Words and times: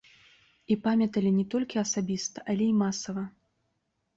І 0.75 0.77
памяталі 0.87 1.33
не 1.35 1.45
толькі 1.55 1.81
асабіста, 1.83 2.37
але 2.55 2.63
і 2.71 2.75
масава. 2.81 3.23